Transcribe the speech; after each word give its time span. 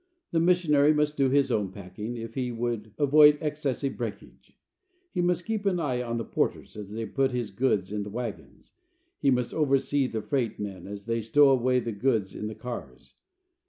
The 0.31 0.39
missionary 0.39 0.95
must 0.95 1.15
do 1.15 1.29
his 1.29 1.51
own 1.51 1.71
packing, 1.71 2.17
if 2.17 2.33
he 2.33 2.51
would 2.51 2.91
avoid 2.97 3.37
excessive 3.39 3.97
breakage. 3.97 4.57
He 5.13 5.21
must 5.21 5.45
keep 5.45 5.63
an 5.67 5.79
eye 5.79 6.01
on 6.01 6.17
the 6.17 6.25
porters 6.25 6.75
as 6.75 6.91
they 6.93 7.05
put 7.05 7.33
his 7.33 7.51
goods 7.51 7.91
in 7.91 8.01
the 8.01 8.09
wagons. 8.09 8.71
He 9.19 9.29
must 9.29 9.53
oversee 9.53 10.07
the 10.07 10.23
freight 10.23 10.57
men 10.59 10.87
as 10.87 11.05
they 11.05 11.21
stow 11.21 11.49
away 11.51 11.79
the 11.81 11.91
goods 11.91 12.33
in 12.33 12.47
the 12.47 12.55
cars. 12.55 13.13